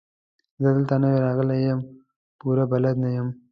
[0.61, 1.79] زه دلته نوی راغلی يم،
[2.39, 3.27] پوره بلد نه يم.